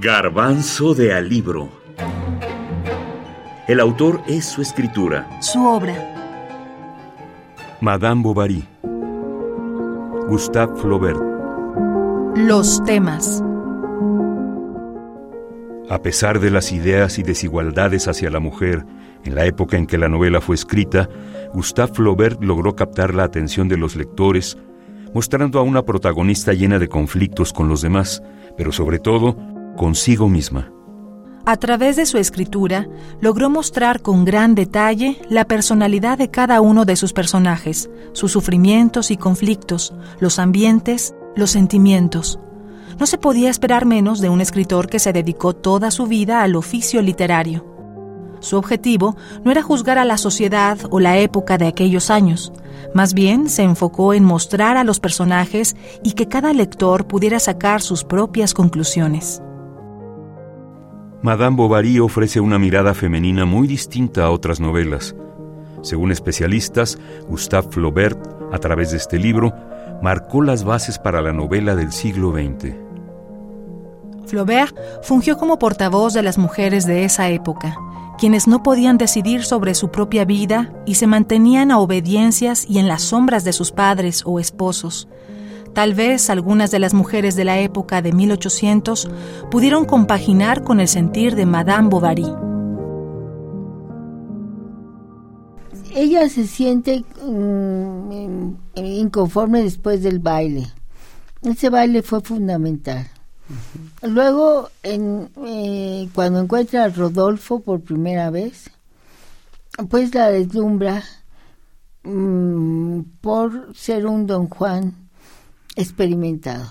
[0.00, 1.70] Garbanzo de Alibro.
[3.66, 5.28] El autor es su escritura.
[5.42, 6.14] Su obra.
[7.80, 8.64] Madame Bovary.
[10.28, 11.18] Gustave Flaubert.
[12.36, 13.42] Los temas.
[15.90, 18.86] A pesar de las ideas y desigualdades hacia la mujer
[19.24, 21.08] en la época en que la novela fue escrita,
[21.52, 24.58] Gustave Flaubert logró captar la atención de los lectores,
[25.12, 28.22] mostrando a una protagonista llena de conflictos con los demás,
[28.56, 30.70] pero sobre todo consigo misma.
[31.46, 32.86] A través de su escritura,
[33.22, 39.10] logró mostrar con gran detalle la personalidad de cada uno de sus personajes, sus sufrimientos
[39.10, 42.38] y conflictos, los ambientes, los sentimientos.
[42.98, 46.54] No se podía esperar menos de un escritor que se dedicó toda su vida al
[46.54, 47.64] oficio literario.
[48.40, 52.52] Su objetivo no era juzgar a la sociedad o la época de aquellos años,
[52.94, 57.80] más bien se enfocó en mostrar a los personajes y que cada lector pudiera sacar
[57.80, 59.42] sus propias conclusiones.
[61.20, 65.16] Madame Bovary ofrece una mirada femenina muy distinta a otras novelas.
[65.82, 66.96] Según especialistas,
[67.28, 68.18] Gustave Flaubert,
[68.52, 69.52] a través de este libro,
[70.00, 72.72] marcó las bases para la novela del siglo XX.
[74.26, 77.76] Flaubert fungió como portavoz de las mujeres de esa época,
[78.16, 82.86] quienes no podían decidir sobre su propia vida y se mantenían a obediencias y en
[82.86, 85.08] las sombras de sus padres o esposos,
[85.78, 89.08] Tal vez algunas de las mujeres de la época de 1800
[89.48, 92.26] pudieron compaginar con el sentir de Madame Bovary.
[95.94, 100.66] Ella se siente mm, inconforme después del baile.
[101.42, 103.06] Ese baile fue fundamental.
[104.02, 108.68] Luego, eh, cuando encuentra a Rodolfo por primera vez,
[109.88, 111.04] pues la deslumbra
[112.02, 115.07] mm, por ser un don Juan
[115.78, 116.66] experimentado,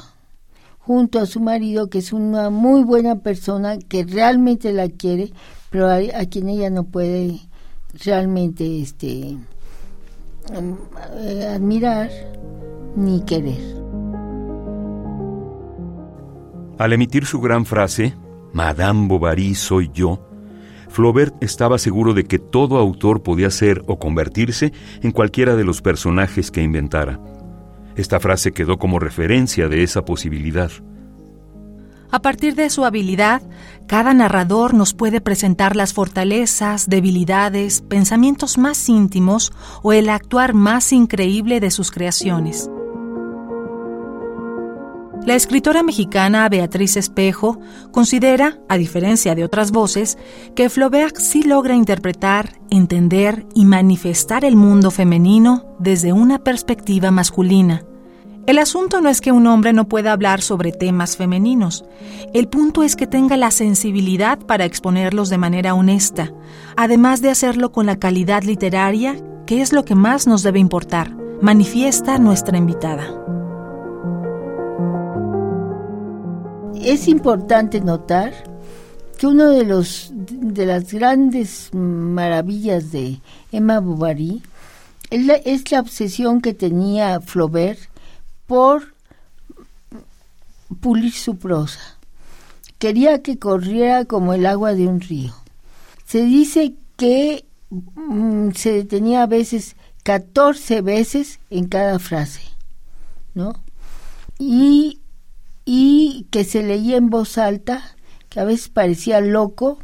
[0.79, 5.31] junto a su marido, que es una muy buena persona, que realmente la quiere,
[5.69, 7.39] pero a, quien ella no puede
[8.03, 9.37] realmente este,
[10.51, 12.09] eh, admirar
[12.97, 13.77] ni querer.
[16.77, 18.13] Al emitir su gran frase,
[18.51, 20.19] Madame Bovary soy yo,
[20.89, 25.81] Flaubert estaba seguro de que todo autor podía ser o convertirse en cualquiera de los
[25.81, 27.19] personajes que inventara.
[27.97, 30.69] Esta frase quedó como referencia de esa posibilidad.
[32.11, 33.41] A partir de su habilidad,
[33.87, 40.93] cada narrador nos puede presentar las fortalezas, debilidades, pensamientos más íntimos o el actuar más
[40.93, 42.69] increíble de sus creaciones.
[45.27, 47.59] La escritora mexicana Beatriz Espejo
[47.91, 50.17] considera, a diferencia de otras voces,
[50.55, 57.83] que Flaubert sí logra interpretar, entender y manifestar el mundo femenino desde una perspectiva masculina.
[58.45, 61.83] El asunto no es que un hombre no pueda hablar sobre temas femeninos.
[62.33, 66.31] El punto es que tenga la sensibilidad para exponerlos de manera honesta,
[66.77, 71.13] además de hacerlo con la calidad literaria, que es lo que más nos debe importar,
[71.41, 73.36] manifiesta nuestra invitada.
[76.87, 78.33] Es importante notar
[79.17, 83.19] que uno de los de las grandes maravillas de
[83.51, 84.41] Emma Bovary
[85.09, 87.79] es la, es la obsesión que tenía Flaubert
[88.45, 88.93] por
[90.79, 91.97] pulir su prosa.
[92.77, 95.33] Quería que corriera como el agua de un río.
[96.05, 102.43] Se dice que mm, se detenía a veces 14 veces en cada frase,
[103.33, 103.55] ¿no?
[104.39, 105.01] Y
[105.69, 107.81] y que se leía en voz alta,
[108.29, 109.79] que a veces parecía loco,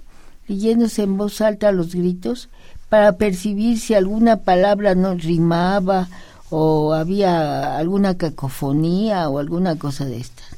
[0.48, 2.48] leyéndose en voz alta los gritos,
[2.88, 6.08] para percibir si alguna palabra no rimaba
[6.50, 10.56] o había alguna cacofonía o alguna cosa de estas.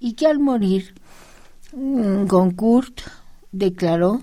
[0.00, 0.96] Y que al morir,
[1.72, 3.00] mm, Goncourt
[3.52, 4.22] declaró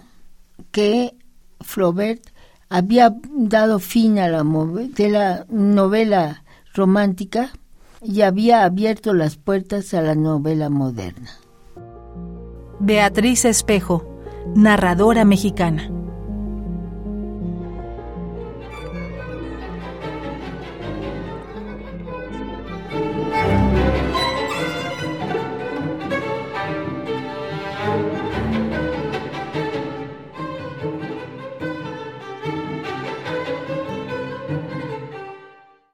[0.71, 1.15] que
[1.61, 2.27] Flaubert
[2.67, 7.53] había dado fin a la novela romántica
[8.03, 11.29] y había abierto las puertas a la novela moderna.
[12.79, 14.05] Beatriz Espejo,
[14.55, 15.89] narradora mexicana.